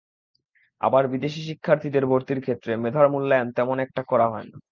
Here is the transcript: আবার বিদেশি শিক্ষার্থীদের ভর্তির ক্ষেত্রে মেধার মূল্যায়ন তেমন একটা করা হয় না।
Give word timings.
আবার 0.81 1.03
বিদেশি 1.07 1.41
শিক্ষার্থীদের 1.47 2.03
ভর্তির 2.05 2.39
ক্ষেত্রে 2.41 2.71
মেধার 2.83 3.07
মূল্যায়ন 3.09 3.47
তেমন 3.51 3.77
একটা 3.79 4.01
করা 4.03 4.27
হয় 4.27 4.47
না। 4.49 4.57